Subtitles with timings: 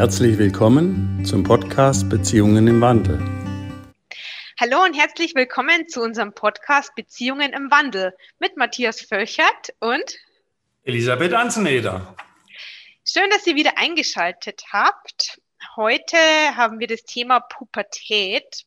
[0.00, 3.22] Herzlich willkommen zum Podcast Beziehungen im Wandel.
[4.58, 10.18] Hallo und herzlich willkommen zu unserem Podcast Beziehungen im Wandel mit Matthias Völchert und
[10.84, 12.14] Elisabeth Anzeneder.
[13.04, 15.40] Schön, dass ihr wieder eingeschaltet habt.
[15.76, 16.16] Heute
[16.56, 18.64] haben wir das Thema Pubertät.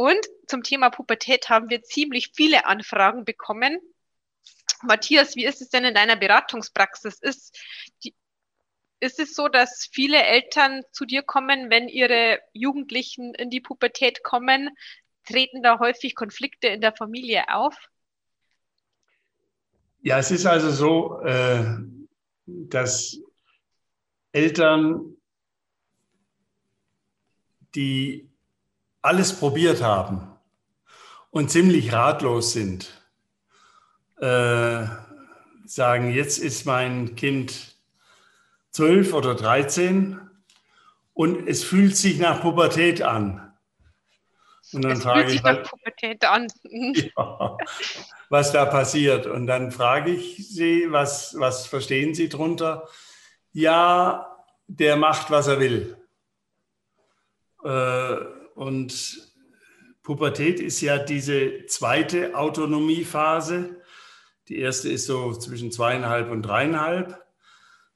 [0.00, 3.78] Und zum Thema Pubertät haben wir ziemlich viele Anfragen bekommen.
[4.82, 7.18] Matthias, wie ist es denn in deiner Beratungspraxis?
[7.20, 7.58] Ist
[8.02, 8.14] die,
[9.00, 14.22] ist es so, dass viele Eltern zu dir kommen, wenn ihre Jugendlichen in die Pubertät
[14.22, 14.70] kommen?
[15.26, 17.76] Treten da häufig Konflikte in der Familie auf?
[20.00, 21.76] Ja, es ist also so, äh,
[22.46, 23.20] dass
[24.32, 25.18] Eltern,
[27.74, 28.29] die
[29.02, 30.26] alles probiert haben
[31.30, 33.02] und ziemlich ratlos sind,
[34.20, 34.84] äh,
[35.64, 37.76] sagen, jetzt ist mein Kind
[38.70, 40.20] zwölf oder dreizehn
[41.14, 43.46] und es fühlt sich nach Pubertät an.
[44.72, 46.46] Und dann es frage fühlt sich nach Pubertät an.
[46.94, 47.56] ja,
[48.28, 49.26] was da passiert.
[49.26, 52.88] Und dann frage ich sie, was, was verstehen Sie darunter?
[53.52, 55.96] Ja, der macht, was er will.
[57.64, 59.30] Äh, und
[60.02, 63.76] Pubertät ist ja diese zweite Autonomiephase.
[64.48, 67.22] Die erste ist so zwischen zweieinhalb und dreieinhalb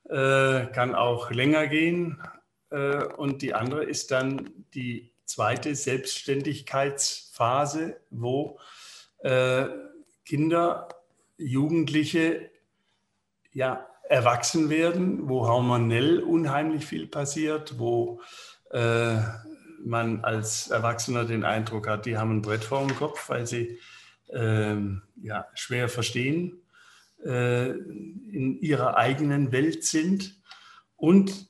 [0.09, 2.23] äh, kann auch länger gehen.
[2.71, 8.59] Äh, und die andere ist dann die zweite Selbstständigkeitsphase, wo
[9.19, 9.67] äh,
[10.25, 10.89] Kinder,
[11.37, 12.51] Jugendliche
[13.53, 18.21] ja erwachsen werden, wo hormonell unheimlich viel passiert, wo
[18.71, 19.19] äh,
[19.85, 23.79] man als Erwachsener den Eindruck hat, die haben ein Brett vor dem Kopf, weil sie
[24.33, 26.63] ähm, ja, schwer verstehen
[27.25, 30.41] äh, in ihrer eigenen Welt sind.
[30.97, 31.49] Und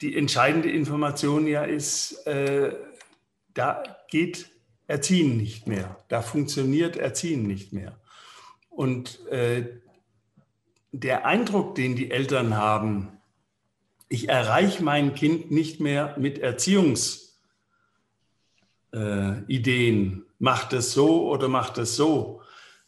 [0.00, 2.74] die entscheidende Information ja ist, äh,
[3.54, 4.50] da geht
[4.88, 7.98] Erziehen nicht mehr, da funktioniert Erziehen nicht mehr.
[8.68, 9.66] Und äh,
[10.90, 13.08] der Eindruck, den die Eltern haben,
[14.08, 16.38] ich erreiche mein Kind nicht mehr mit
[18.92, 22.42] Erziehungsideen, macht es so oder macht es so,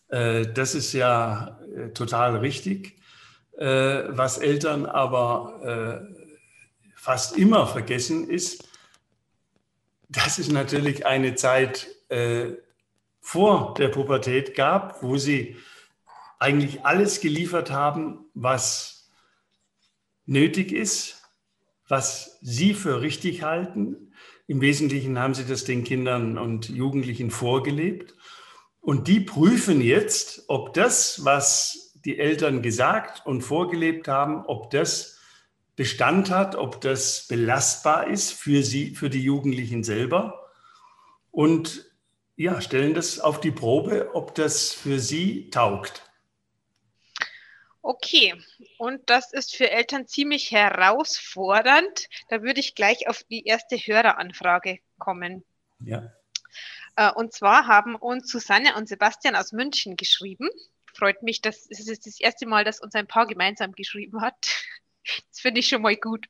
[0.09, 2.99] äh, das ist ja äh, total richtig.
[3.57, 6.03] Äh, was Eltern aber
[6.97, 8.67] fast immer vergessen ist,
[10.09, 11.89] dass es natürlich eine Zeit
[13.21, 15.57] vor der Pubertät gab, wo sie
[16.39, 19.11] eigentlich alles geliefert haben, was
[20.25, 21.23] nötig ist,
[21.87, 24.04] was sie für richtig halten.
[24.47, 28.15] Im Wesentlichen haben sie das den Kindern und Jugendlichen vorgelebt.
[28.81, 35.19] Und die prüfen jetzt, ob das, was die Eltern gesagt und vorgelebt haben, ob das
[35.77, 40.51] Bestand hat, ob das belastbar ist für sie, für die Jugendlichen selber.
[41.31, 41.91] Und
[42.37, 46.03] ja, stellen das auf die Probe, ob das für sie taugt.
[47.87, 48.33] Okay,
[48.79, 52.09] und das ist für Eltern ziemlich herausfordernd.
[52.31, 55.45] Da würde ich gleich auf die erste Höreranfrage kommen.
[55.81, 56.11] Ja.
[56.97, 60.49] Äh, und zwar haben uns Susanne und Sebastian aus München geschrieben.
[60.95, 64.35] Freut mich, dass es ist das erste Mal, dass uns ein Paar gemeinsam geschrieben hat.
[65.29, 66.25] Das finde ich schon mal gut.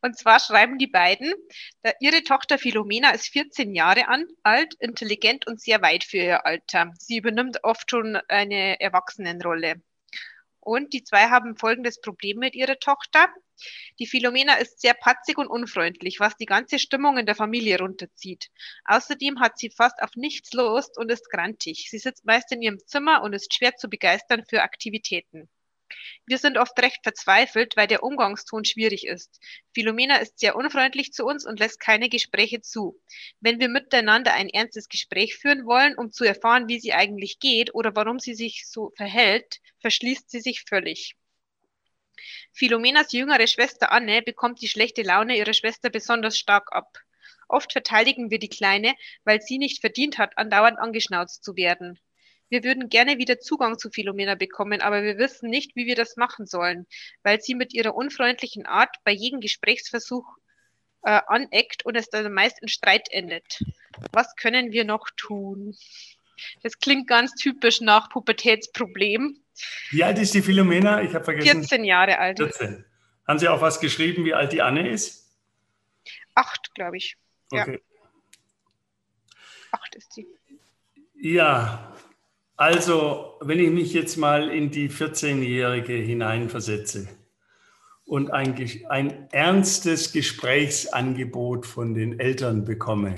[0.00, 1.34] Und zwar schreiben die beiden,
[1.98, 4.04] ihre Tochter Philomena ist 14 Jahre
[4.44, 6.92] alt, intelligent und sehr weit für ihr Alter.
[7.00, 9.82] Sie übernimmt oft schon eine Erwachsenenrolle.
[10.66, 13.28] Und die zwei haben folgendes Problem mit ihrer Tochter.
[14.00, 18.48] Die Philomena ist sehr patzig und unfreundlich, was die ganze Stimmung in der Familie runterzieht.
[18.84, 21.86] Außerdem hat sie fast auf nichts Lust und ist grantig.
[21.88, 25.48] Sie sitzt meist in ihrem Zimmer und ist schwer zu begeistern für Aktivitäten.
[26.26, 29.40] Wir sind oft recht verzweifelt, weil der Umgangston schwierig ist.
[29.72, 33.00] Philomena ist sehr unfreundlich zu uns und lässt keine Gespräche zu.
[33.40, 37.74] Wenn wir miteinander ein ernstes Gespräch führen wollen, um zu erfahren, wie sie eigentlich geht
[37.74, 41.14] oder warum sie sich so verhält, verschließt sie sich völlig.
[42.52, 46.98] Philomenas jüngere Schwester Anne bekommt die schlechte Laune ihrer Schwester besonders stark ab.
[47.48, 48.94] Oft verteidigen wir die Kleine,
[49.24, 52.00] weil sie nicht verdient hat, andauernd angeschnauzt zu werden.
[52.48, 56.16] Wir würden gerne wieder Zugang zu Philomena bekommen, aber wir wissen nicht, wie wir das
[56.16, 56.86] machen sollen,
[57.22, 60.24] weil sie mit ihrer unfreundlichen Art bei jedem Gesprächsversuch
[61.02, 63.62] äh, aneckt und es dann meist in Streit endet.
[64.12, 65.76] Was können wir noch tun?
[66.62, 69.40] Das klingt ganz typisch nach Pubertätsproblem.
[69.90, 71.02] Wie alt ist die Philomena?
[71.02, 71.60] Ich habe vergessen.
[71.60, 72.38] 14 Jahre alt.
[72.38, 72.84] 14.
[73.26, 75.32] Haben Sie auch was geschrieben, wie alt die Anne ist?
[76.34, 77.16] Acht, glaube ich.
[77.50, 77.80] Okay.
[77.80, 79.36] Ja.
[79.72, 80.26] Acht ist sie.
[81.18, 81.95] Ja,
[82.56, 87.08] also wenn ich mich jetzt mal in die 14-Jährige hineinversetze
[88.04, 88.54] und ein,
[88.88, 93.14] ein ernstes Gesprächsangebot von den Eltern bekomme,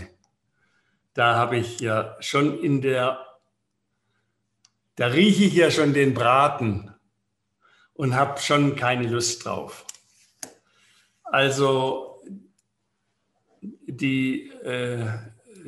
[1.14, 3.24] da habe ich ja schon in der,
[4.96, 6.94] da rieche ich ja schon den Braten
[7.94, 9.84] und habe schon keine Lust drauf.
[11.24, 12.22] Also
[13.60, 15.06] die äh,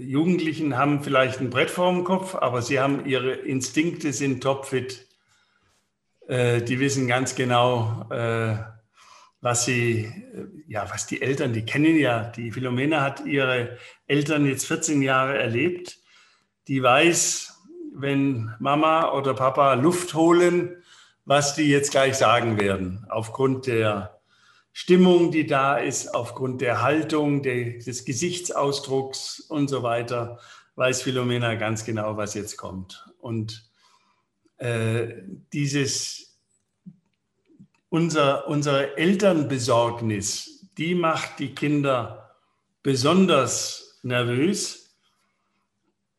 [0.00, 5.06] Jugendlichen haben vielleicht ein Brett vorm Kopf, aber sie haben ihre Instinkte, sind topfit.
[6.28, 8.56] Äh, die wissen ganz genau, äh,
[9.40, 14.46] was sie, äh, ja, was die Eltern, die kennen ja, die Philomena hat ihre Eltern
[14.46, 15.98] jetzt 14 Jahre erlebt.
[16.68, 17.58] Die weiß,
[17.94, 20.76] wenn Mama oder Papa Luft holen,
[21.24, 24.19] was die jetzt gleich sagen werden, aufgrund der
[24.72, 30.38] Stimmung, die da ist, aufgrund der Haltung, des Gesichtsausdrucks und so weiter,
[30.76, 33.06] weiß Philomena ganz genau, was jetzt kommt.
[33.18, 33.70] Und
[34.58, 35.08] äh,
[35.52, 36.38] dieses,
[37.88, 42.36] unser, unsere Elternbesorgnis, die macht die Kinder
[42.82, 44.96] besonders nervös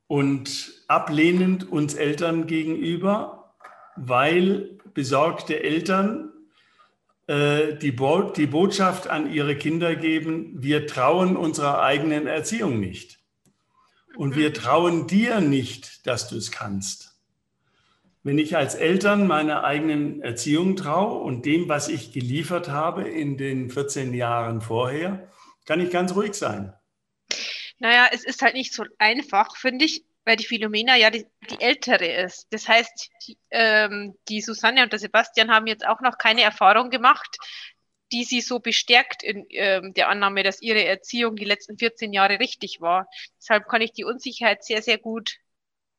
[0.07, 3.55] und ablehnend uns Eltern gegenüber,
[3.95, 6.30] weil besorgte Eltern
[7.31, 13.19] die, Bo die Botschaft an ihre Kinder geben, wir trauen unserer eigenen Erziehung nicht.
[14.15, 17.15] Und wir trauen dir nicht, dass du es kannst.
[18.23, 23.37] Wenn ich als Eltern meiner eigenen Erziehung traue und dem, was ich geliefert habe in
[23.37, 25.27] den 14 Jahren vorher,
[25.65, 26.73] kann ich ganz ruhig sein.
[27.79, 31.59] Naja, es ist halt nicht so einfach, finde ich, weil die Philomena ja die, die
[31.59, 32.47] ältere ist.
[32.51, 36.89] Das heißt, die, ähm, die Susanne und der Sebastian haben jetzt auch noch keine Erfahrung
[36.89, 37.37] gemacht,
[38.11, 42.39] die sie so bestärkt in ähm, der Annahme, dass ihre Erziehung die letzten 14 Jahre
[42.39, 43.07] richtig war.
[43.39, 45.37] Deshalb kann ich die Unsicherheit sehr, sehr gut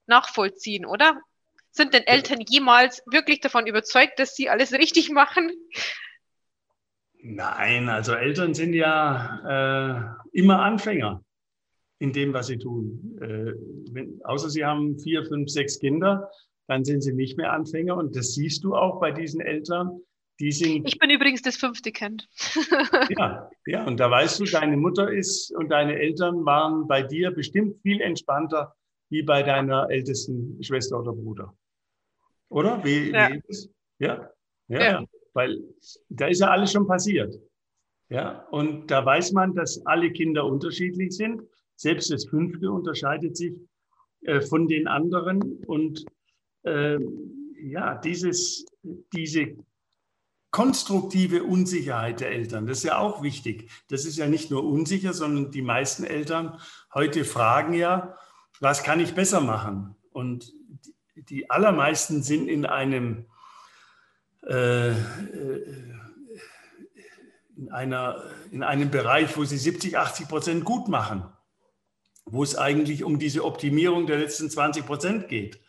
[0.07, 1.21] nachvollziehen, oder?
[1.71, 5.51] Sind denn Eltern jemals wirklich davon überzeugt, dass sie alles richtig machen?
[7.23, 11.25] Nein, also Eltern sind ja äh, immer Anfänger
[12.03, 13.17] in dem, was sie tun.
[13.21, 13.53] Äh,
[13.93, 16.29] wenn, außer sie haben vier, fünf, sechs Kinder,
[16.67, 17.97] dann sind sie nicht mehr Anfänger.
[17.97, 20.01] Und das siehst du auch bei diesen Eltern.
[20.41, 22.29] Die sind, ich bin übrigens das fünfte Kind.
[23.17, 27.31] ja, ja, und da weißt du, deine Mutter ist und deine Eltern waren bei dir
[27.31, 28.75] bestimmt viel entspannter
[29.09, 31.57] wie bei deiner ältesten Schwester oder Bruder.
[32.49, 32.83] Oder?
[32.83, 33.31] Wie, ja.
[33.31, 33.71] wie ist
[34.01, 34.29] ja?
[34.67, 34.83] ja?
[34.83, 35.05] Ja,
[35.35, 35.63] weil
[36.09, 37.39] da ist ja alles schon passiert.
[38.09, 41.43] Ja, und da weiß man, dass alle Kinder unterschiedlich sind
[41.77, 43.55] selbst das Fünfte unterscheidet sich
[44.23, 45.65] äh, von den anderen.
[45.67, 46.05] Und
[46.63, 46.99] äh,
[47.61, 48.67] ja, dieses,
[49.13, 49.57] diese
[50.51, 53.71] konstruktive Unsicherheit der Eltern, das ist ja auch wichtig.
[53.89, 56.59] Das ist ja nicht nur unsicher, sondern die meisten Eltern
[56.95, 58.17] heute fragen ja,
[58.61, 59.97] was kann ich besser machen?
[60.13, 60.53] Und
[61.17, 63.27] die allermeisten sind in einem,
[64.47, 64.95] äh, äh
[67.57, 71.32] in, einer, in einem Bereich, wo sie 70, 80 Prozent gut machen
[72.25, 75.61] wo es eigentlich um diese Optimierung der letzten 20 Prozent geht.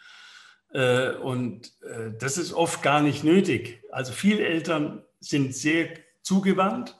[0.74, 3.84] Äh, und äh, das ist oft gar nicht nötig.
[3.92, 5.90] Also viele Eltern sind sehr
[6.22, 6.98] zugewandt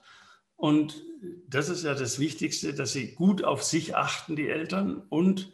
[0.56, 1.04] und
[1.48, 5.54] das ist ja das Wichtigste, dass sie gut auf sich achten, die Eltern, und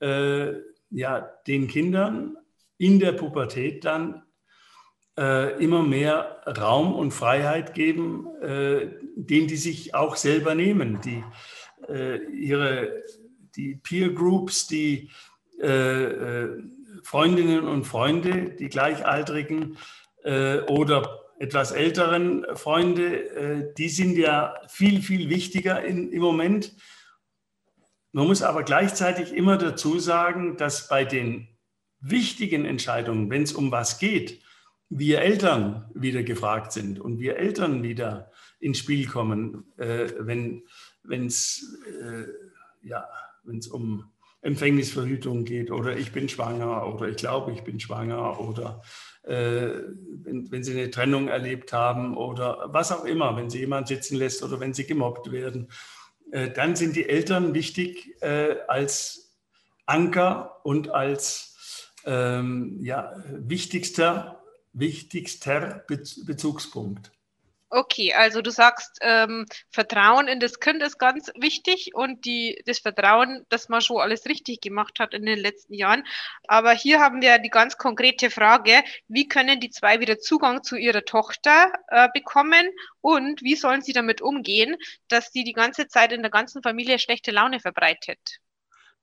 [0.00, 0.54] äh,
[0.90, 2.36] ja, den Kindern
[2.78, 4.22] in der Pubertät dann
[5.18, 11.22] äh, immer mehr Raum und Freiheit geben, äh, den die sich auch selber nehmen, die
[11.88, 13.04] äh, ihre
[13.56, 15.10] die Peer Groups, die
[15.60, 16.62] äh, äh,
[17.02, 19.76] Freundinnen und Freunde, die Gleichaltrigen
[20.22, 26.74] äh, oder etwas älteren Freunde, äh, die sind ja viel, viel wichtiger in, im Moment.
[28.12, 31.48] Man muss aber gleichzeitig immer dazu sagen, dass bei den
[32.00, 34.40] wichtigen Entscheidungen, wenn es um was geht,
[34.88, 38.30] wir Eltern wieder gefragt sind und wir Eltern wieder
[38.60, 42.26] ins Spiel kommen, äh, wenn es äh,
[42.86, 43.08] ja,
[43.44, 44.10] wenn es um
[44.42, 48.82] Empfängnisverhütung geht oder ich bin schwanger oder ich glaube, ich bin schwanger oder
[49.22, 49.70] äh,
[50.22, 54.16] wenn, wenn, Sie eine Trennung erlebt haben oder was auch immer, wenn Sie jemanden sitzen
[54.16, 55.70] lässt oder wenn Sie gemobbt werden,
[56.30, 59.34] äh, dann sind die Eltern wichtig äh, als
[59.86, 61.54] Anker und als
[62.04, 64.42] ähm, ja, wichtigster,
[64.74, 67.12] wichtigster Bezugspunkt.
[67.76, 72.78] Okay, also du sagst, ähm, Vertrauen in das Kind ist ganz wichtig und die, das
[72.78, 76.04] Vertrauen, dass man schon alles richtig gemacht hat in den letzten Jahren.
[76.46, 80.76] Aber hier haben wir die ganz konkrete Frage, wie können die zwei wieder Zugang zu
[80.76, 84.76] ihrer Tochter äh, bekommen und wie sollen sie damit umgehen,
[85.08, 88.38] dass sie die ganze Zeit in der ganzen Familie schlechte Laune verbreitet?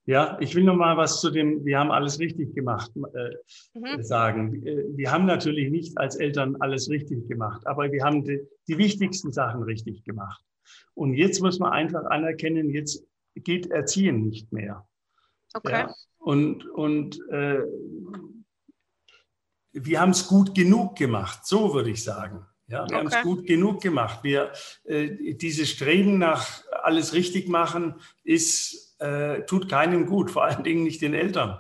[0.05, 4.01] Ja, ich will noch mal was zu dem, wir haben alles richtig gemacht, äh, mhm.
[4.03, 4.65] sagen.
[4.65, 8.77] Äh, wir haben natürlich nicht als Eltern alles richtig gemacht, aber wir haben die, die
[8.77, 10.43] wichtigsten Sachen richtig gemacht.
[10.95, 13.05] Und jetzt muss man einfach anerkennen, jetzt
[13.35, 14.87] geht Erziehen nicht mehr.
[15.53, 15.71] Okay.
[15.71, 17.61] Ja, und und äh,
[19.73, 22.45] wir haben es gut genug gemacht, so würde ich sagen.
[22.67, 22.95] Ja, wir okay.
[22.95, 24.23] haben es gut genug gemacht.
[24.23, 24.51] Wir,
[24.85, 30.83] äh, dieses Streben nach alles richtig machen ist, äh, tut keinem gut, vor allen Dingen
[30.83, 31.59] nicht den Eltern.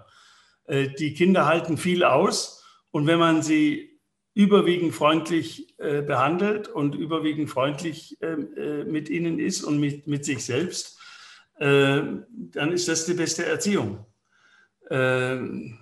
[0.65, 3.99] Äh, die Kinder halten viel aus und wenn man sie
[4.33, 10.23] überwiegend freundlich äh, behandelt und überwiegend freundlich ähm, äh, mit ihnen ist und mit, mit
[10.23, 10.99] sich selbst,
[11.59, 14.05] äh, dann ist das die beste Erziehung.
[14.89, 15.77] Ähm,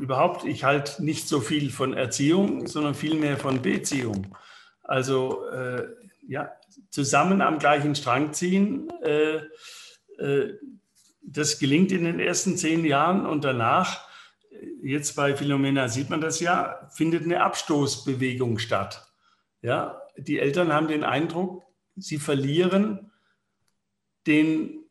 [0.00, 4.36] überhaupt, ich halte nicht so viel von Erziehung, sondern vielmehr von Beziehung.
[4.82, 5.86] Also äh,
[6.28, 6.52] ja,
[6.90, 9.40] zusammen am gleichen Strang ziehen, äh,
[10.18, 10.54] äh,
[11.26, 14.08] das gelingt in den ersten zehn Jahren und danach,
[14.82, 19.06] jetzt bei Philomena sieht man das ja, findet eine Abstoßbewegung statt.
[19.60, 21.64] Ja, die Eltern haben den Eindruck,
[21.96, 23.10] sie verlieren
[24.26, 24.84] den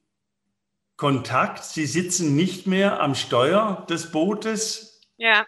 [0.98, 5.02] Kontakt, sie sitzen nicht mehr am Steuer des Bootes.
[5.18, 5.46] Ja.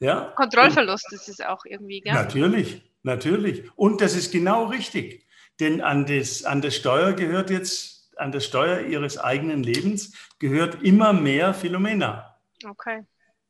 [0.00, 0.32] ja?
[0.36, 2.14] Kontrollverlust ist es auch irgendwie, gell?
[2.14, 3.70] Natürlich, natürlich.
[3.76, 5.26] Und das ist genau richtig.
[5.60, 10.82] Denn an das, an das Steuer gehört jetzt, an das Steuer ihres eigenen Lebens gehört
[10.82, 12.36] immer mehr Philomena.
[12.64, 13.04] Okay.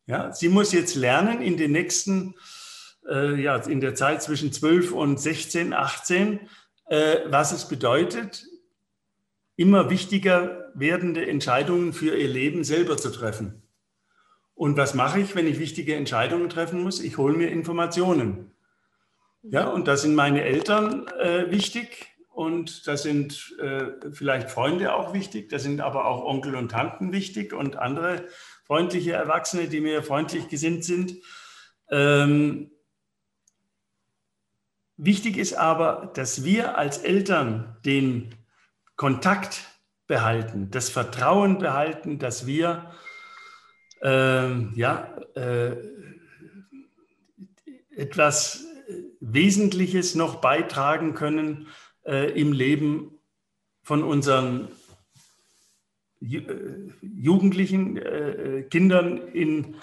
[0.06, 2.34] Ja, sie muss jetzt lernen in den nächsten,
[3.08, 6.40] äh, ja, in der Zeit zwischen 12 und 16, 18,
[6.86, 8.44] äh, was es bedeutet,
[9.56, 13.62] immer wichtiger werdende Entscheidungen für ihr Leben selber zu treffen.
[14.54, 17.00] Und was mache ich, wenn ich wichtige Entscheidungen treffen muss?
[17.00, 18.52] Ich hole mir Informationen.
[19.42, 25.12] Ja, und da sind meine Eltern äh, wichtig und da sind äh, vielleicht Freunde auch
[25.12, 28.26] wichtig, da sind aber auch Onkel und Tanten wichtig und andere
[28.64, 31.16] freundliche Erwachsene, die mir freundlich gesinnt sind.
[31.90, 32.70] Ähm,
[34.96, 38.34] wichtig ist aber, dass wir als Eltern den
[38.96, 39.66] Kontakt
[40.06, 42.92] behalten, das Vertrauen behalten, dass wir
[44.00, 45.76] ähm, ja, äh,
[47.94, 48.64] etwas
[49.20, 51.68] Wesentliches noch beitragen können
[52.04, 53.18] äh, im Leben
[53.82, 54.68] von unseren
[56.20, 59.76] Ju äh, Jugendlichen, äh, Kindern in,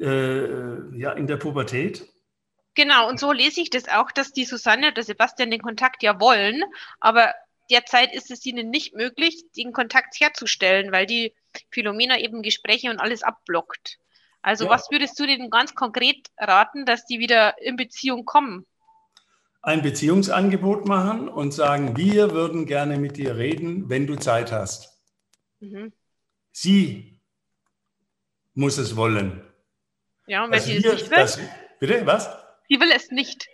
[0.00, 2.06] äh, ja, in der Pubertät.
[2.74, 6.20] Genau, und so lese ich das auch, dass die Susanne oder Sebastian den Kontakt ja
[6.20, 6.62] wollen,
[7.00, 7.34] aber
[7.70, 11.34] derzeit ist es ihnen nicht möglich, den Kontakt herzustellen, weil die
[11.70, 13.98] Philomena eben Gespräche und alles abblockt.
[14.42, 14.70] Also ja.
[14.70, 18.66] was würdest du denen ganz konkret raten, dass die wieder in Beziehung kommen?
[19.62, 25.02] Ein Beziehungsangebot machen und sagen, wir würden gerne mit dir reden, wenn du Zeit hast.
[25.60, 25.92] Mhm.
[26.52, 27.20] Sie
[28.54, 29.42] muss es wollen.
[30.26, 31.16] Ja, und wenn sie es nicht will?
[31.16, 31.40] Das,
[31.80, 32.28] bitte, was?
[32.68, 33.46] Sie will es nicht.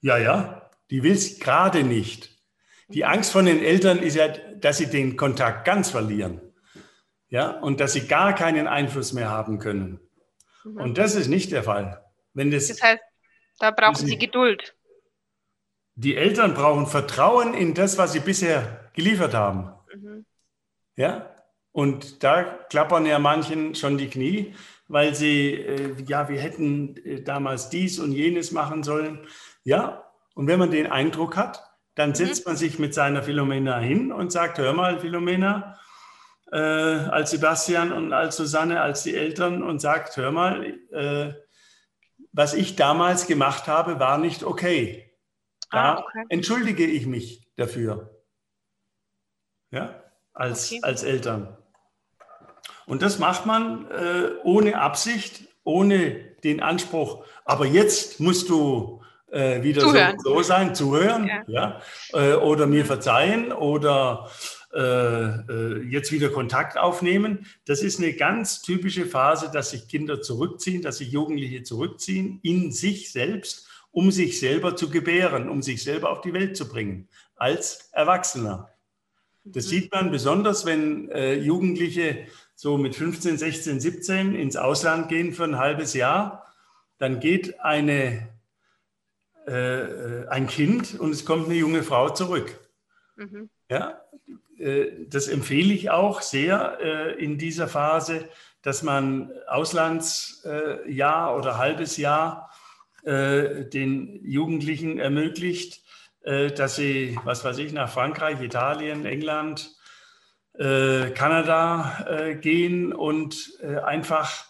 [0.00, 2.30] Ja, ja, die will es gerade nicht.
[2.88, 6.40] Die Angst von den Eltern ist ja, dass sie den Kontakt ganz verlieren.
[7.28, 10.00] Ja, und dass sie gar keinen Einfluss mehr haben können.
[10.64, 10.76] Mhm.
[10.80, 12.02] Und das ist nicht der Fall.
[12.32, 13.02] Wenn das, das heißt,
[13.58, 14.74] da brauchen sie Geduld.
[16.00, 19.72] Die Eltern brauchen Vertrauen in das, was sie bisher geliefert haben.
[19.92, 20.24] Mhm.
[20.94, 21.34] Ja,
[21.72, 24.54] und da klappern ja manchen schon die Knie,
[24.86, 29.26] weil sie, äh, ja, wir hätten äh, damals dies und jenes machen sollen.
[29.64, 30.04] Ja,
[30.36, 32.14] und wenn man den Eindruck hat, dann mhm.
[32.14, 35.80] setzt man sich mit seiner Philomena hin und sagt, hör mal, Philomena,
[36.52, 41.32] äh, als Sebastian und als Susanne, als die Eltern und sagt, hör mal, äh,
[42.30, 45.07] was ich damals gemacht habe, war nicht okay.
[45.70, 46.24] Da ah, okay.
[46.28, 48.22] entschuldige ich mich dafür.
[49.70, 50.80] Ja, als, okay.
[50.82, 51.56] als Eltern.
[52.86, 59.62] Und das macht man äh, ohne Absicht, ohne den Anspruch, aber jetzt musst du äh,
[59.62, 61.42] wieder so, so, sein, zuhören, ja.
[61.46, 61.82] ja?
[62.12, 64.30] Äh, oder mir verzeihen oder
[64.72, 67.46] äh, äh, jetzt wieder Kontakt aufnehmen.
[67.66, 72.72] Das ist eine ganz typische Phase, dass sich Kinder zurückziehen, dass sich Jugendliche zurückziehen in
[72.72, 73.66] sich selbst
[73.98, 78.70] um sich selber zu gebären, um sich selber auf die Welt zu bringen, als Erwachsener.
[79.42, 79.70] Das mhm.
[79.70, 85.42] sieht man besonders, wenn äh, Jugendliche so mit 15, 16, 17 ins Ausland gehen für
[85.42, 86.46] ein halbes Jahr.
[86.98, 88.28] Dann geht eine,
[89.48, 92.56] äh, ein Kind und es kommt eine junge Frau zurück.
[93.16, 93.50] Mhm.
[93.68, 94.00] Ja,
[94.58, 98.28] äh, das empfehle ich auch sehr äh, in dieser Phase,
[98.62, 102.47] dass man Auslandsjahr oder halbes Jahr äh,
[103.04, 105.82] den Jugendlichen ermöglicht,
[106.28, 109.74] äh, dass sie, was weiß ich, nach Frankreich, Italien, England
[110.54, 114.44] äh, Kanada äh, gehen und äh, einfach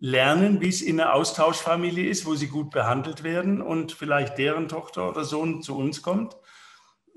[0.00, 4.68] lernen, wie es in einer Austauschfamilie ist, wo sie gut behandelt werden und vielleicht deren
[4.68, 6.36] Tochter oder Sohn zu uns kommt,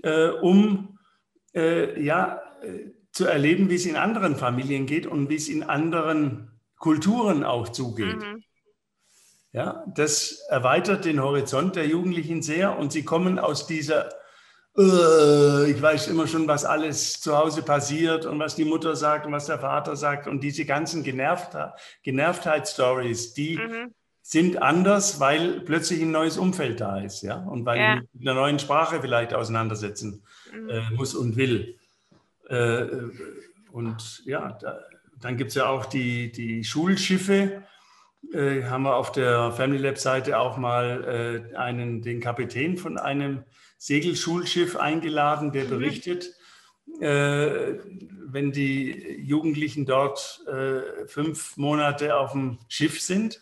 [0.03, 0.99] äh, um
[1.53, 5.63] äh, ja, äh, zu erleben, wie es in anderen Familien geht und wie es in
[5.63, 8.17] anderen Kulturen auch zugeht.
[8.17, 8.43] Mhm.
[9.53, 14.09] Ja, das erweitert den Horizont der Jugendlichen sehr und sie kommen aus dieser,
[14.77, 19.25] äh, ich weiß immer schon, was alles zu Hause passiert und was die Mutter sagt
[19.25, 21.57] und was der Vater sagt und diese ganzen Genervt
[22.03, 23.93] Genervtheit-Stories, die mhm.
[24.21, 27.95] sind anders, weil plötzlich ein neues Umfeld da ist, ja, und weil ja.
[27.95, 30.69] mit einer neuen Sprache vielleicht auseinandersetzen mhm.
[30.69, 31.77] äh, muss und will.
[32.47, 32.85] Äh,
[33.73, 34.79] und ja, da,
[35.19, 37.63] dann gibt es ja auch die, die Schulschiffe,
[38.33, 42.97] äh, haben wir auf der Family Lab Seite auch mal äh, einen, den Kapitän von
[42.97, 43.43] einem
[43.77, 45.69] Segelschulschiff eingeladen, der mhm.
[45.69, 46.35] berichtet,
[46.99, 47.75] äh,
[48.27, 53.41] wenn die Jugendlichen dort äh, fünf Monate auf dem Schiff sind,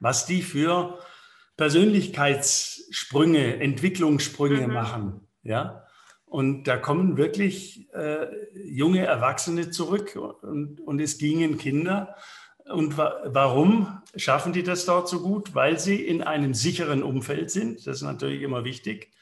[0.00, 0.98] was die für
[1.56, 4.74] Persönlichkeitssprünge, Entwicklungssprünge mhm.
[4.74, 5.28] machen.
[5.42, 5.86] Ja?
[6.24, 12.16] Und da kommen wirklich äh, junge Erwachsene zurück und, und es gingen Kinder.
[12.66, 15.54] Und wa warum schaffen die das dort so gut?
[15.54, 17.86] Weil sie in einem sicheren Umfeld sind.
[17.86, 19.12] Das ist natürlich immer wichtig.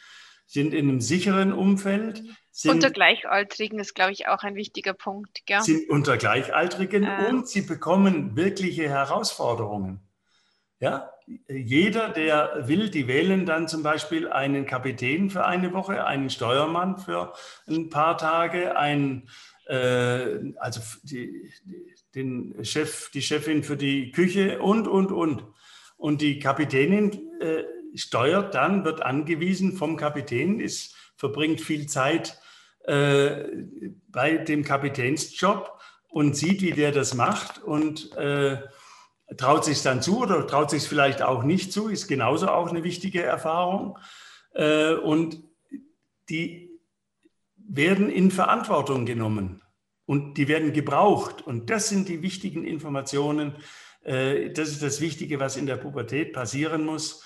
[0.47, 2.23] Sind in einem sicheren Umfeld.
[2.51, 5.47] Sind, unter Gleichaltrigen ist, glaube ich, auch ein wichtiger Punkt.
[5.47, 5.63] Gell?
[5.63, 7.29] Sind unter Gleichaltrigen äh.
[7.29, 10.01] und sie bekommen wirkliche Herausforderungen.
[10.81, 11.11] Ja,
[11.49, 16.99] jeder, der will, die wählen dann zum Beispiel einen Kapitän für eine Woche, einen Steuermann
[16.99, 17.35] für
[17.69, 19.29] ein paar Tage, einen,
[19.71, 21.53] äh, also die,
[22.15, 25.45] den Chef, die Chefin für die Küche und, und, und.
[25.97, 32.41] Und die Kapitänin äh, steuert dann, wird angewiesen vom Kapitän, ist, verbringt viel Zeit
[32.85, 33.45] äh,
[34.09, 38.59] bei dem Kapitänsjob und sieht, wie der das macht und äh,
[39.37, 42.83] traut sich dann zu oder traut sich vielleicht auch nicht zu, ist genauso auch eine
[42.83, 43.99] wichtige Erfahrung.
[44.55, 45.45] Äh, und
[46.29, 46.71] die
[47.57, 49.60] werden in Verantwortung genommen
[50.11, 51.41] und die werden gebraucht.
[51.41, 53.55] Und das sind die wichtigen Informationen.
[54.03, 57.25] Äh, das ist das Wichtige, was in der Pubertät passieren muss.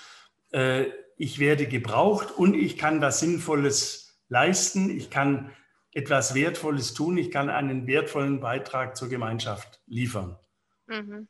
[0.51, 4.95] Äh, ich werde gebraucht und ich kann was Sinnvolles leisten.
[4.95, 5.51] Ich kann
[5.95, 7.17] etwas Wertvolles tun.
[7.17, 10.37] Ich kann einen wertvollen Beitrag zur Gemeinschaft liefern.
[10.85, 11.27] Mhm.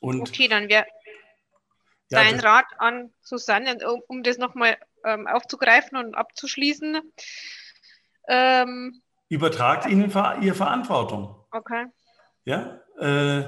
[0.00, 0.84] Und okay, dann wäre
[2.10, 7.00] ja, dein Rat an Susanne, um, um das nochmal ähm, aufzugreifen und abzuschließen.
[8.26, 11.34] Ähm, Übertragt ihnen ihr Verantwortung.
[11.50, 11.86] Okay.
[12.44, 13.42] Ja, äh,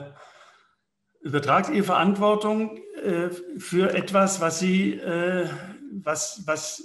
[1.22, 5.48] übertragt ihr Verantwortung äh, für etwas, was sie, äh,
[5.92, 6.82] was, was,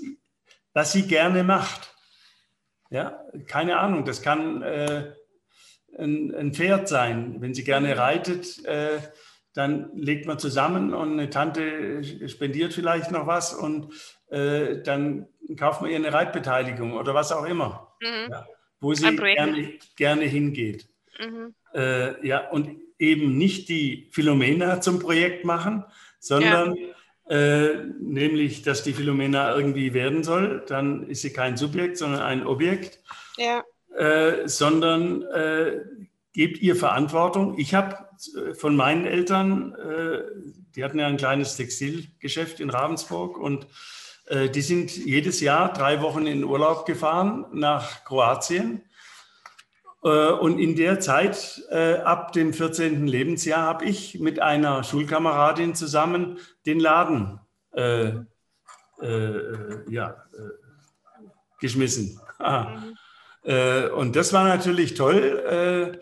[0.73, 1.93] was sie gerne macht.
[2.89, 5.13] Ja, keine Ahnung, das kann äh,
[5.97, 7.41] ein, ein, Pferd sein.
[7.41, 8.99] Wenn sie gerne reitet, äh,
[9.53, 13.93] dann legt man zusammen und eine Tante spendiert vielleicht noch was und
[14.29, 15.27] äh, dann
[15.57, 17.95] kauft man ihr eine Reitbeteiligung oder was auch immer.
[18.01, 18.31] Mhm.
[18.31, 18.45] Ja
[18.79, 20.87] wo sie gerne, gerne hingeht.
[21.19, 21.53] Mhm.
[21.73, 25.83] Äh, ja, und eben nicht die Philomena zum Projekt machen,
[26.19, 26.75] sondern
[27.29, 27.35] ja.
[27.35, 30.63] äh, nämlich, dass die Philomena irgendwie werden soll.
[30.67, 32.99] Dann ist sie kein Subjekt, sondern ein Objekt.
[33.37, 33.63] Ja.
[33.95, 35.81] Äh, sondern äh,
[36.33, 37.57] gebt ihr Verantwortung.
[37.57, 40.21] Ich habe äh, von meinen Eltern, äh,
[40.75, 43.67] die hatten ja ein kleines Textilgeschäft in Ravensburg und
[44.27, 48.81] die sind jedes Jahr drei Wochen in Urlaub gefahren nach Kroatien.
[50.05, 53.07] Äh, und in der Zeit, äh, ab dem 14.
[53.07, 57.39] Lebensjahr, habe ich mit einer Schulkameradin zusammen den Laden
[57.71, 58.11] äh,
[59.01, 61.27] äh, ja, äh,
[61.59, 62.19] geschmissen.
[62.39, 62.97] Mhm.
[63.95, 65.99] und das war natürlich toll,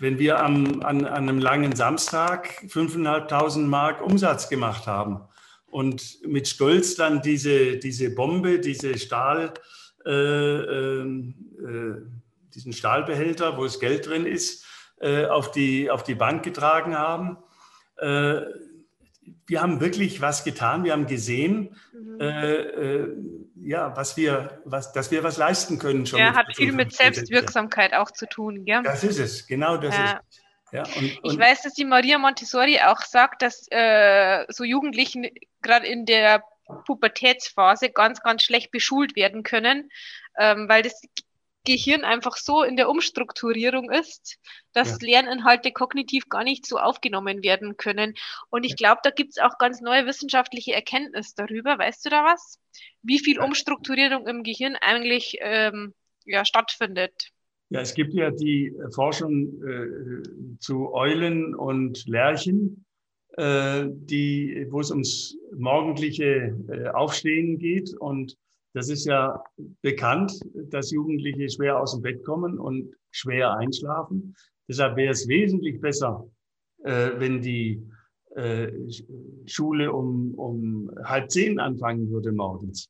[0.00, 5.28] wenn wir am, an, an einem langen Samstag 5.500 Mark Umsatz gemacht haben
[5.76, 9.52] und mit Stolz dann diese, diese Bombe, diese Stahl,
[10.06, 12.02] äh, äh, äh,
[12.54, 14.64] diesen Stahlbehälter, wo das Geld drin ist,
[15.02, 17.36] äh, auf, die, auf die Bank getragen haben.
[17.98, 18.40] Äh,
[19.46, 22.20] wir haben wirklich was getan, wir haben gesehen, mhm.
[22.20, 23.08] Äh,
[23.56, 26.06] ja, was wir, was, dass wir was leisten können.
[26.06, 28.64] Schon ja, hat viel mit Selbstwirksamkeit auch zu tun.
[28.64, 28.82] Gell?
[28.82, 30.04] Das ist es, genau das ja.
[30.04, 30.45] ist es.
[30.72, 35.28] Ja, und, und ich weiß, dass die Maria Montessori auch sagt, dass äh, so Jugendlichen
[35.62, 36.42] gerade in der
[36.84, 39.90] Pubertätsphase ganz, ganz schlecht beschult werden können,
[40.38, 41.00] ähm, weil das
[41.64, 44.38] Gehirn einfach so in der Umstrukturierung ist,
[44.72, 45.08] dass ja.
[45.08, 48.14] Lerninhalte kognitiv gar nicht so aufgenommen werden können.
[48.50, 51.78] Und ich glaube, da gibt es auch ganz neue wissenschaftliche Erkenntnisse darüber.
[51.78, 52.60] Weißt du da was?
[53.02, 57.32] Wie viel Umstrukturierung im Gehirn eigentlich ähm, ja, stattfindet?
[57.70, 62.84] Ja, es gibt ja die Forschung äh, zu Eulen und Lerchen,
[63.36, 67.92] äh, die, wo es ums morgendliche äh, Aufstehen geht.
[67.98, 68.36] Und
[68.72, 69.42] das ist ja
[69.82, 70.38] bekannt,
[70.70, 74.36] dass Jugendliche schwer aus dem Bett kommen und schwer einschlafen.
[74.68, 76.24] Deshalb wäre es wesentlich besser,
[76.84, 77.82] äh, wenn die
[78.36, 78.70] äh,
[79.46, 82.88] Schule um, um halb zehn anfangen würde morgens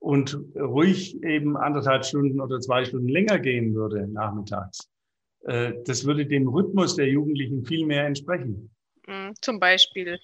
[0.00, 4.90] und ruhig eben anderthalb Stunden oder zwei Stunden länger gehen würde nachmittags.
[5.42, 8.70] Äh, das würde dem Rhythmus der Jugendlichen viel mehr entsprechen.
[9.06, 10.18] Mhm, zum Beispiel.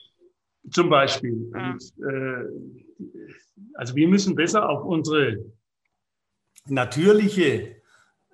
[0.71, 1.51] Zum Beispiel.
[1.55, 1.71] Ja.
[1.71, 3.25] Und, äh,
[3.75, 5.45] also wir müssen besser auf unsere
[6.67, 7.77] natürliche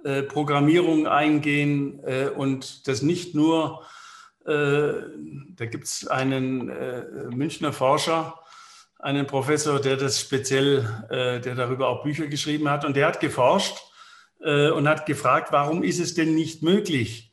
[0.04, 3.84] äh, Programmierung eingehen äh, und das nicht nur,
[4.46, 4.92] äh,
[5.54, 8.41] da gibt es einen äh, Münchner Forscher,
[9.02, 13.20] einen Professor, der das speziell, äh, der darüber auch Bücher geschrieben hat und der hat
[13.20, 13.76] geforscht
[14.40, 17.28] äh, und hat gefragt, warum ist es denn nicht möglich,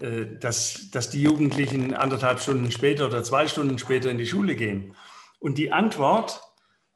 [0.00, 4.96] dass, dass die Jugendlichen anderthalb Stunden später oder zwei Stunden später in die Schule gehen.
[5.38, 6.40] Und die Antwort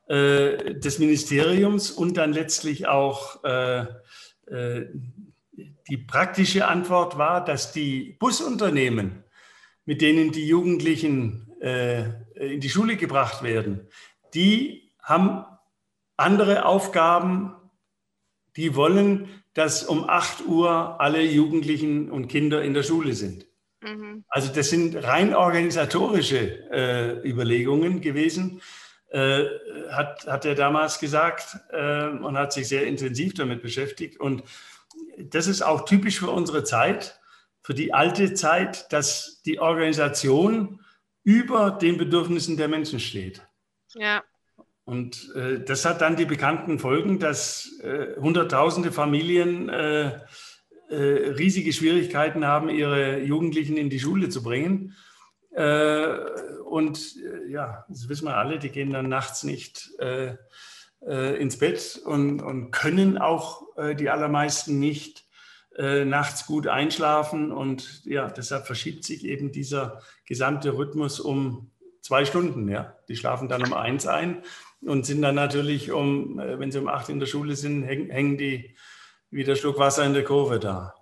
[0.08, 3.86] äh, des Ministeriums und dann letztlich auch äh,
[4.46, 4.88] äh,
[5.88, 9.24] die praktische Antwort war, dass die Busunternehmen,
[9.84, 13.88] mit denen die Jugendlichen äh, in die Schule gebracht werden,
[14.34, 15.44] die haben
[16.16, 17.54] andere Aufgaben,
[18.56, 23.46] die wollen, dass um 8 Uhr alle Jugendlichen und Kinder in der Schule sind.
[23.80, 24.24] Mhm.
[24.28, 28.60] Also das sind rein organisatorische äh, Überlegungen gewesen,
[29.10, 29.44] äh,
[29.90, 34.18] hat, hat er damals gesagt äh, und hat sich sehr intensiv damit beschäftigt.
[34.18, 34.42] Und
[35.18, 37.20] das ist auch typisch für unsere Zeit,
[37.62, 40.81] für die alte Zeit, dass die Organisation
[41.24, 43.46] über den Bedürfnissen der Menschen steht.
[43.94, 44.22] Ja.
[44.84, 50.20] Und äh, das hat dann die bekannten Folgen, dass äh, Hunderttausende Familien äh,
[50.92, 54.94] äh, riesige Schwierigkeiten haben, ihre Jugendlichen in die Schule zu bringen.
[55.52, 56.06] Äh,
[56.64, 59.90] und äh, ja, das wissen wir alle, die gehen dann nachts nicht
[61.04, 63.66] ins Bett und, und können auch
[63.98, 65.21] die allermeisten nicht
[65.78, 67.52] nachts gut einschlafen.
[67.52, 71.70] Und ja, deshalb verschiebt sich eben dieser gesamte Rhythmus um
[72.02, 72.68] zwei Stunden.
[72.68, 72.96] Ja.
[73.08, 74.42] Die schlafen dann um eins ein
[74.82, 78.76] und sind dann natürlich um, wenn sie um acht in der Schule sind, hängen die
[79.30, 80.94] wie der Schluck Wasser in der Kurve da.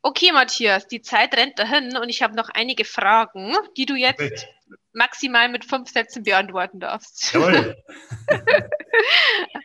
[0.00, 4.18] Okay, Matthias, die Zeit rennt dahin und ich habe noch einige Fragen, die du jetzt
[4.18, 4.46] Bitte.
[4.92, 7.32] maximal mit fünf Sätzen beantworten darfst.
[7.32, 7.76] Jawohl.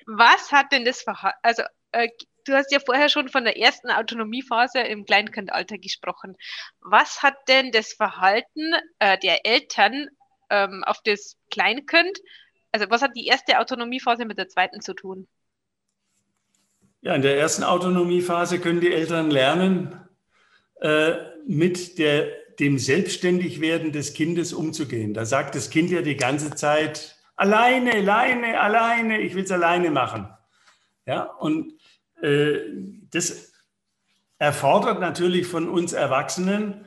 [0.06, 2.10] Was hat denn das Verhalten, also äh,
[2.48, 6.36] du hast ja vorher schon von der ersten Autonomiephase im Kleinkindalter gesprochen.
[6.82, 10.08] Was hat denn das Verhalten äh, der Eltern
[10.50, 12.20] ähm, auf das Kleinkind,
[12.72, 15.28] also was hat die erste Autonomiephase mit der zweiten zu tun?
[17.02, 20.00] Ja, in der ersten Autonomiephase können die Eltern lernen,
[20.82, 21.14] äh,
[21.46, 22.30] mit der,
[22.60, 25.14] dem Selbstständigwerden des Kindes umzugehen.
[25.14, 29.92] Da sagt das Kind ja die ganze Zeit, alleine, alleine, alleine, ich will es alleine
[29.92, 30.28] machen.
[31.06, 31.77] Ja, und
[32.22, 33.54] das
[34.40, 36.86] erfordert natürlich von uns Erwachsenen,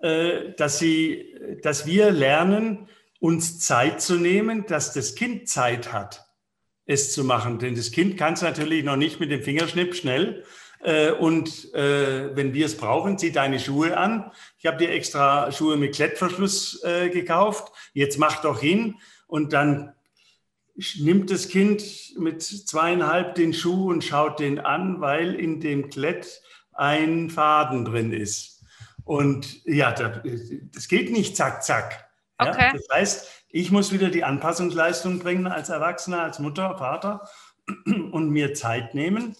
[0.00, 2.88] äh, dass, sie, dass wir lernen,
[3.20, 6.26] uns Zeit zu nehmen, dass das Kind Zeit hat
[6.86, 7.58] es zu machen.
[7.58, 10.44] Denn das Kind kann es natürlich noch nicht mit dem Fingerschnipp schnell.
[10.82, 14.32] Äh, und äh, wenn wir es brauchen, zieh deine Schuhe an.
[14.58, 17.72] Ich habe dir extra Schuhe mit Klettverschluss äh, gekauft.
[17.92, 18.96] Jetzt mach doch hin.
[19.26, 19.92] Und dann
[21.00, 21.82] nimmt das Kind
[22.18, 28.12] mit zweieinhalb den Schuh und schaut den an, weil in dem Klett ein Faden drin
[28.12, 28.64] ist.
[29.04, 32.08] Und ja, das geht nicht zack, zack.
[32.40, 32.50] Ja?
[32.50, 32.70] Okay.
[32.72, 37.28] Das heißt, ich muss wieder die Anpassungsleistung bringen als Erwachsener, als Mutter, Vater
[37.84, 39.36] und mir Zeit nehmen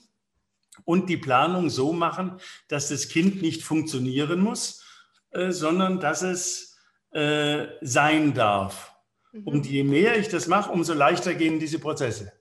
[0.85, 4.85] und die Planung so machen, dass das Kind nicht funktionieren muss,
[5.31, 6.77] äh, sondern dass es
[7.13, 8.93] äh, sein darf.
[9.33, 9.47] Mhm.
[9.47, 12.33] Und je mehr ich das mache, umso leichter gehen diese Prozesse.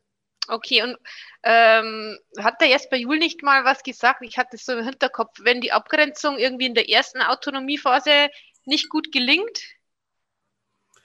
[0.48, 0.98] Okay, und
[1.44, 4.22] ähm, hat der Jesper Juhl nicht mal was gesagt?
[4.24, 8.30] Ich hatte es so im Hinterkopf, wenn die Abgrenzung irgendwie in der ersten Autonomiephase
[8.66, 9.62] nicht gut gelingt,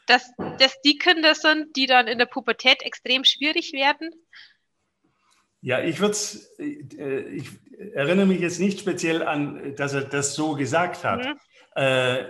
[0.06, 4.10] dass das die Kinder sind, die dann in der Pubertät extrem schwierig werden?
[5.60, 6.16] Ja, ich würde
[6.58, 7.48] äh, ich
[7.94, 11.24] erinnere mich jetzt nicht speziell an, dass er das so gesagt hat.
[11.24, 11.40] Mhm.
[11.74, 12.24] Äh,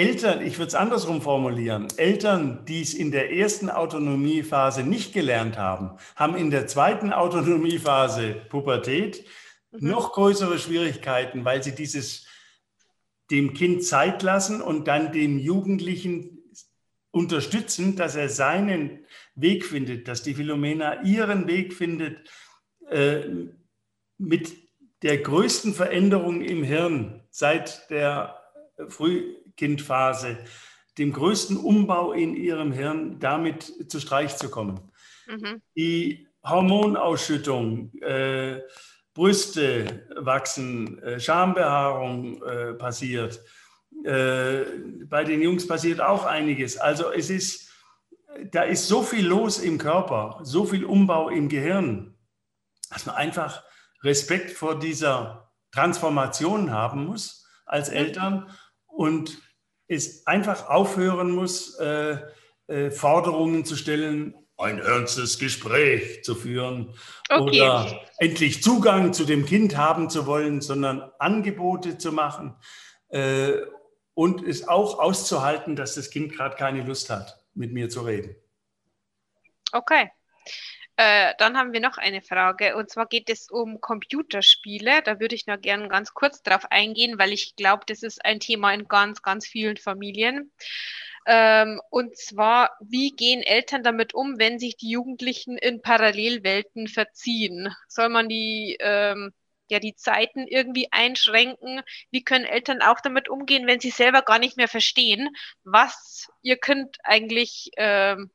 [0.00, 5.58] Eltern, ich würde es andersrum formulieren, Eltern, die es in der ersten Autonomiephase nicht gelernt
[5.58, 9.26] haben, haben in der zweiten Autonomiephase Pubertät
[9.72, 9.90] mhm.
[9.90, 12.26] noch größere Schwierigkeiten, weil sie dieses
[13.30, 16.50] dem Kind Zeit lassen und dann dem Jugendlichen
[17.10, 22.30] unterstützen, dass er seinen Weg findet, dass die Philomena ihren Weg findet
[22.88, 23.20] äh,
[24.16, 24.56] mit
[25.02, 28.40] der größten Veränderung im Hirn seit der
[29.60, 30.38] Frühkindphase,
[30.96, 34.80] dem größten Umbau in ihrem Hirn, damit zu Streich zu kommen.
[35.28, 35.62] Mhm.
[35.76, 38.60] Die Hormonausschüttung, äh,
[39.12, 43.40] Brüste wachsen, äh, Schambehaarung äh, passiert.
[44.04, 44.64] Äh,
[45.06, 46.78] bei den Jungs passiert auch einiges.
[46.78, 47.70] Also es ist,
[48.52, 52.14] da ist so viel los im Körper, so viel Umbau im Gehirn,
[52.88, 53.62] dass man einfach
[54.02, 58.48] Respekt vor dieser Transformation haben muss als Eltern
[58.86, 59.38] und
[59.90, 62.18] es einfach aufhören muss, äh,
[62.68, 66.94] äh, Forderungen zu stellen, ein ernstes Gespräch zu führen
[67.28, 67.60] okay.
[67.60, 72.54] oder endlich Zugang zu dem Kind haben zu wollen, sondern Angebote zu machen
[73.08, 73.52] äh,
[74.14, 78.36] und es auch auszuhalten, dass das Kind gerade keine Lust hat, mit mir zu reden.
[79.72, 80.10] Okay.
[81.02, 85.00] Äh, dann haben wir noch eine Frage und zwar geht es um Computerspiele.
[85.02, 88.38] Da würde ich noch gerne ganz kurz drauf eingehen, weil ich glaube, das ist ein
[88.38, 90.52] Thema in ganz, ganz vielen Familien.
[91.26, 97.74] Ähm, und zwar, wie gehen Eltern damit um, wenn sich die Jugendlichen in Parallelwelten verziehen?
[97.88, 99.32] Soll man die, ähm,
[99.70, 101.80] ja, die Zeiten irgendwie einschränken?
[102.10, 105.30] Wie können Eltern auch damit umgehen, wenn sie selber gar nicht mehr verstehen,
[105.64, 108.30] was ihr Kind eigentlich ähm,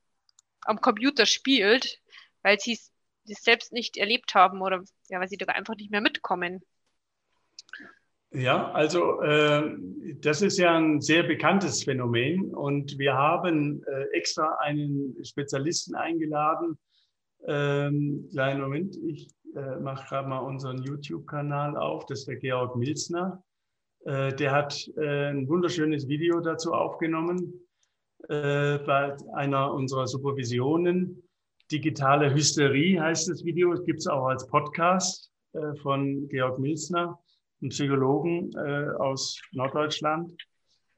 [0.62, 2.00] am Computer spielt?
[2.46, 2.92] Weil sie es
[3.26, 6.62] selbst nicht erlebt haben oder ja, weil sie da einfach nicht mehr mitkommen.
[8.32, 9.76] Ja, also äh,
[10.20, 16.78] das ist ja ein sehr bekanntes Phänomen und wir haben äh, extra einen Spezialisten eingeladen.
[17.48, 22.76] Ähm, kleinen Moment, ich äh, mache gerade mal unseren YouTube-Kanal auf, das ist der Georg
[22.76, 23.44] Milzner.
[24.04, 27.54] Äh, der hat äh, ein wunderschönes Video dazu aufgenommen
[28.28, 31.25] äh, bei einer unserer Supervisionen
[31.72, 33.74] Digitale Hysterie heißt das Video.
[33.74, 37.20] Es gibt es auch als Podcast äh, von Georg Milzner,
[37.62, 40.32] einem Psychologen äh, aus Norddeutschland,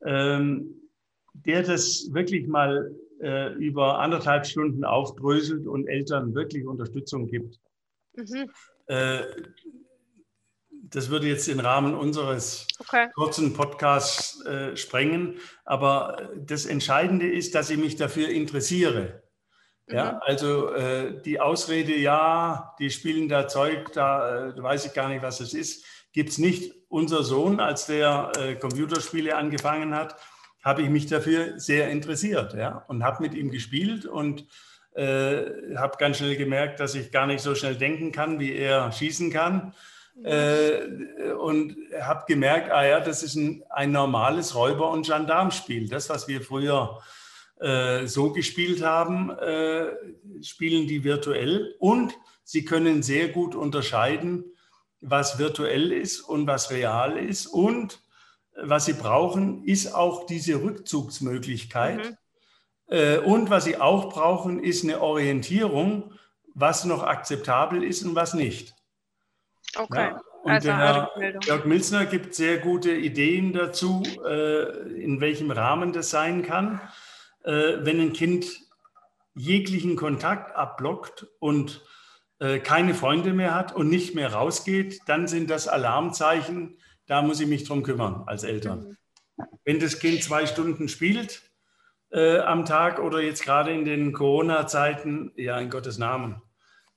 [0.04, 0.76] ähm,
[1.34, 7.60] der das wirklich mal äh, über anderthalb Stunden aufdröselt und Eltern wirklich Unterstützung gibt.
[8.16, 8.50] Mhm.
[8.88, 9.22] Äh,
[10.90, 13.08] das würde jetzt den Rahmen unseres okay.
[13.16, 15.36] kurzen Podcasts äh, sprengen.
[15.66, 19.24] Aber das Entscheidende ist, dass ich mich dafür interessiere.
[19.90, 20.20] Ja, mhm.
[20.22, 25.22] also äh, die Ausrede, ja, die spielen da Zeug, da äh, weiß ich gar nicht,
[25.22, 26.74] was es ist, gibt es nicht.
[26.90, 30.16] Unser Sohn, als der äh, Computerspiele angefangen hat,
[30.64, 34.46] habe ich mich dafür sehr interessiert ja, und habe mit ihm gespielt und
[34.96, 38.92] äh, habe ganz schnell gemerkt, dass ich gar nicht so schnell denken kann, wie er
[38.92, 39.74] schießen kann.
[40.24, 45.88] Äh, und habe gemerkt, ah ja, das ist ein, ein normales Räuber- und Gendarmspiel.
[45.88, 47.00] Das, was wir früher
[47.60, 49.88] so gespielt haben, äh,
[50.44, 54.46] spielen die virtuell und sie können sehr gut unterscheiden,
[55.02, 58.00] was virtuell ist und was real ist und
[58.56, 61.98] was sie brauchen, ist auch diese Rückzugsmöglichkeit.
[61.98, 62.18] Mhm.
[62.88, 66.14] Äh, und was sie auch brauchen, ist eine Orientierung,
[66.54, 68.74] was noch akzeptabel ist und was nicht.
[69.76, 70.10] Okay.
[70.12, 71.12] Ja, und also der Herr
[71.44, 77.07] Jörg Milzner gibt sehr gute Ideen dazu, äh, in welchem Rahmen das sein kann äh,
[77.48, 78.46] wenn ein Kind
[79.34, 81.82] jeglichen Kontakt abblockt und
[82.40, 87.40] äh, keine Freunde mehr hat und nicht mehr rausgeht, dann sind das Alarmzeichen, da muss
[87.40, 88.98] ich mich drum kümmern als Eltern.
[89.38, 89.48] Mhm.
[89.64, 91.42] Wenn das Kind zwei Stunden spielt
[92.12, 96.42] äh, am Tag oder jetzt gerade in den Corona-Zeiten, ja, in Gottes Namen,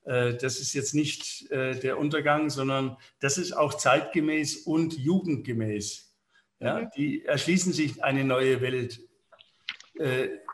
[0.05, 6.15] äh, das ist jetzt nicht äh, der Untergang, sondern das ist auch zeitgemäß und jugendgemäß.
[6.59, 6.89] Ja, mhm.
[6.97, 9.10] Die erschließen sich eine neue Welt äh,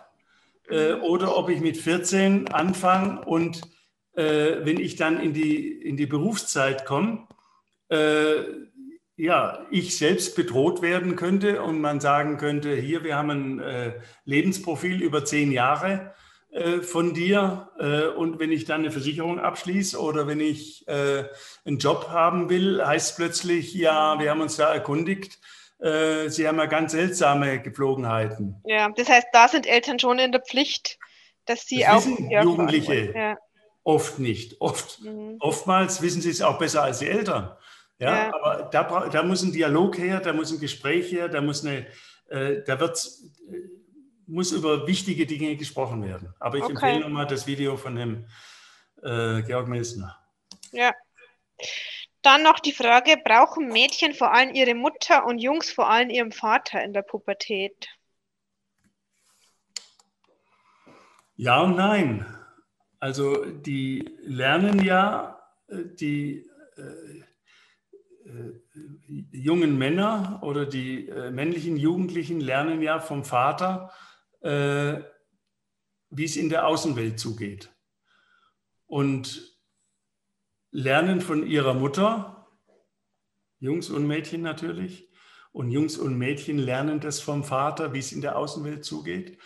[0.69, 1.03] äh, mhm.
[1.03, 3.63] oder ob ich mit 14 anfange und
[4.17, 7.27] äh, wenn ich dann in die, in die Berufszeit komme,
[7.89, 8.43] äh,
[9.17, 13.93] ja, ich selbst bedroht werden könnte und man sagen könnte, hier, wir haben ein äh,
[14.25, 16.15] Lebensprofil über zehn Jahre
[16.51, 21.25] äh, von dir äh, und wenn ich dann eine Versicherung abschließe oder wenn ich äh,
[21.65, 25.39] einen Job haben will, heißt plötzlich, ja, wir haben uns da erkundigt,
[25.79, 28.61] äh, sie haben ja ganz seltsame Gepflogenheiten.
[28.65, 30.99] Ja, das heißt, da sind Eltern schon in der Pflicht,
[31.47, 32.43] dass sie das auch.
[32.43, 33.37] Jugendliche ja.
[33.87, 34.61] Oft nicht.
[34.61, 35.37] Oft, mhm.
[35.39, 37.57] Oftmals wissen sie es auch besser als die Eltern.
[37.99, 38.35] Ja, ja.
[38.35, 41.87] aber da, da muss ein Dialog her, da muss ein Gespräch her, da muss eine,
[42.29, 43.09] äh, da wird
[44.27, 46.35] muss über wichtige Dinge gesprochen werden.
[46.41, 46.73] Aber ich okay.
[46.73, 48.27] empfehle nochmal das Video von dem
[49.03, 50.19] äh, Georg Milsner.
[50.73, 50.93] Ja.
[52.23, 56.33] Dann noch die Frage, brauchen Mädchen vor allem ihre Mutter und Jungs vor allem ihren
[56.33, 57.87] Vater in der Pubertät?
[61.37, 62.27] Ja und nein.
[62.99, 67.25] Also die lernen ja, äh, die äh,
[68.27, 68.61] äh,
[69.31, 73.93] jungen Männer oder die äh, männlichen Jugendlichen lernen ja vom Vater,
[74.41, 75.01] äh,
[76.11, 77.71] wie es in der Außenwelt zugeht.
[78.87, 79.57] Und
[80.71, 82.49] lernen von ihrer Mutter,
[83.59, 85.11] Jungs und Mädchen natürlich,
[85.53, 89.39] und Jungs und Mädchen lernen das vom Vater, wie es in der Außenwelt zugeht.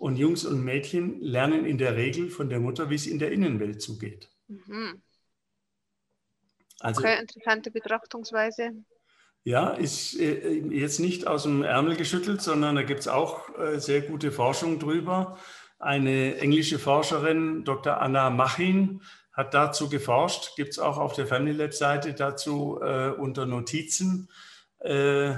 [0.00, 3.32] Und Jungs und Mädchen lernen in der Regel von der Mutter, wie es in der
[3.32, 4.30] Innenwelt zugeht.
[4.48, 5.02] Mhm.
[6.80, 8.72] Also, okay, interessante Betrachtungsweise.
[9.44, 13.78] Ja, ist äh, jetzt nicht aus dem Ärmel geschüttelt, sondern da gibt es auch äh,
[13.78, 15.36] sehr gute Forschung drüber.
[15.78, 18.00] Eine englische Forscherin, Dr.
[18.00, 19.02] Anna Machin,
[19.34, 24.30] hat dazu geforscht, gibt es auch auf der Family Lab Seite dazu äh, unter Notizen.
[24.78, 25.34] Äh,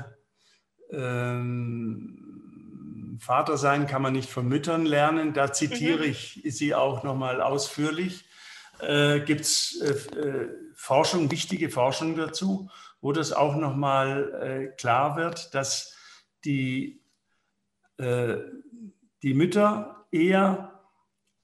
[0.92, 2.21] ähm,
[3.22, 5.32] Vater sein kann man nicht von Müttern lernen.
[5.32, 6.10] Da zitiere mhm.
[6.10, 8.24] ich sie auch nochmal ausführlich.
[8.80, 12.68] Äh, gibt es äh, Forschung, wichtige Forschung dazu
[13.02, 15.94] wo das auch nochmal äh, klar wird, dass
[16.44, 17.02] die,
[17.98, 18.36] äh,
[19.22, 20.80] die Mütter eher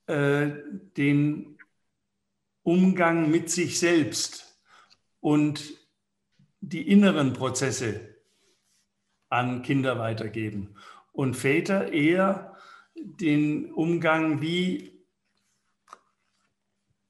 [0.06, 0.50] äh,
[0.96, 1.58] den
[2.62, 4.60] Umgang mit sich selbst
[5.20, 5.64] und
[6.60, 8.14] die inneren Prozesse
[9.28, 10.76] an Kinder weitergeben
[11.18, 12.54] und Väter eher
[12.94, 15.04] den Umgang, wie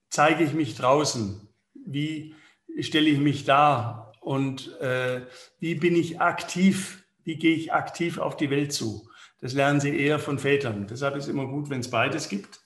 [0.08, 2.34] zeige ich mich draußen, wie
[2.80, 5.26] stelle ich mich dar, und äh,
[5.58, 9.10] wie bin ich aktiv, wie gehe ich aktiv auf die Welt zu.
[9.42, 10.86] Das lernen sie eher von Vätern.
[10.86, 12.60] Deshalb ist es immer gut, wenn es beides gibt.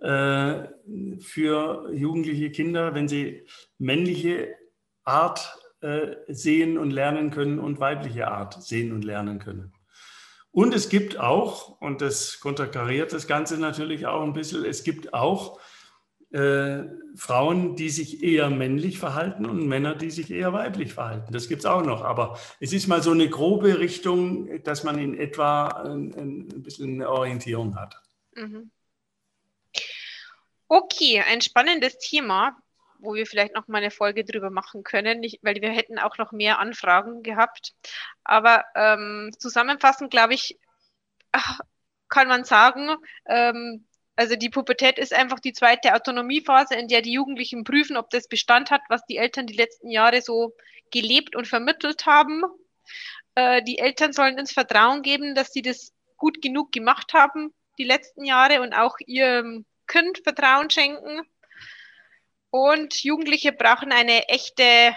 [0.00, 0.64] Äh,
[1.20, 4.54] für jugendliche Kinder, wenn sie männliche
[5.04, 9.74] Art äh, sehen und lernen können und weibliche Art sehen und lernen können.
[10.52, 15.14] Und es gibt auch, und das konterkariert das Ganze natürlich auch ein bisschen, es gibt
[15.14, 15.60] auch
[16.32, 16.84] äh,
[17.16, 21.32] Frauen, die sich eher männlich verhalten und Männer, die sich eher weiblich verhalten.
[21.32, 22.02] Das gibt es auch noch.
[22.02, 26.94] Aber es ist mal so eine grobe Richtung, dass man in etwa ein, ein bisschen
[26.94, 28.00] eine Orientierung hat.
[28.34, 28.70] Mhm.
[30.68, 32.56] Okay, ein spannendes Thema,
[33.00, 36.18] wo wir vielleicht noch mal eine Folge drüber machen können, ich, weil wir hätten auch
[36.18, 37.74] noch mehr Anfragen gehabt.
[38.24, 40.58] Aber ähm, zusammenfassend, glaube ich,
[42.08, 43.86] kann man sagen, ähm,
[44.16, 48.28] also die Pubertät ist einfach die zweite Autonomiephase, in der die Jugendlichen prüfen, ob das
[48.28, 50.54] Bestand hat, was die Eltern die letzten Jahre so
[50.90, 52.42] gelebt und vermittelt haben.
[53.34, 57.84] Äh, die Eltern sollen ins Vertrauen geben, dass sie das gut genug gemacht haben die
[57.84, 61.22] letzten Jahre und auch ihrem Kind Vertrauen schenken.
[62.50, 64.94] Und Jugendliche brauchen eine echte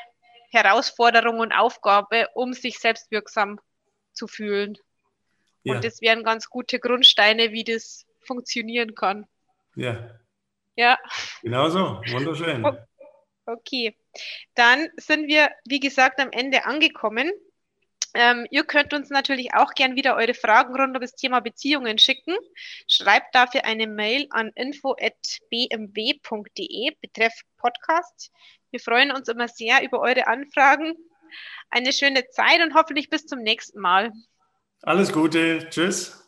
[0.52, 3.60] Herausforderung und Aufgabe, um sich selbstwirksam
[4.14, 4.78] zu fühlen.
[5.64, 5.76] Ja.
[5.76, 9.28] Und das wären ganz gute Grundsteine, wie das funktionieren kann.
[9.76, 10.20] Ja.
[10.76, 10.98] Ja.
[11.42, 12.02] Genau so.
[12.12, 12.66] Wunderschön.
[13.46, 13.96] Okay.
[14.56, 17.32] Dann sind wir, wie gesagt, am Ende angekommen.
[18.14, 21.98] Ähm, ihr könnt uns natürlich auch gern wieder eure Fragen rund um das Thema Beziehungen
[21.98, 22.36] schicken.
[22.88, 25.02] Schreibt dafür eine Mail an info.bmw.de
[27.02, 28.32] betreff Podcast.
[28.70, 30.94] Wir freuen uns immer sehr über eure Anfragen.
[31.70, 34.12] Eine schöne Zeit und hoffentlich bis zum nächsten Mal.
[34.84, 35.68] Alles Gute.
[35.70, 36.23] Tschüss.